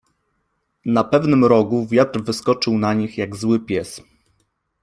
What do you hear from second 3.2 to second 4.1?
zły pies.